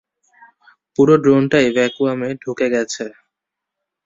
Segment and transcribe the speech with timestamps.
[0.95, 3.05] পুরো ড্রোনটাই ভ্যাকুয়ামে ঢুকে গেছে।